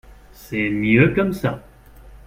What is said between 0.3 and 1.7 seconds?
C’est mieux comme ça